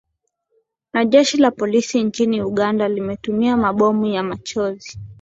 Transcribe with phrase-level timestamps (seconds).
[0.93, 4.99] na jeshi la polisi nchini uganda limetumia mabomu ya machozi